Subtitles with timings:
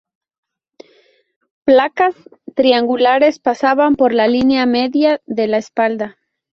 [1.63, 2.15] Placas
[2.55, 6.17] triangulares pasaban por la línea media de la espalda.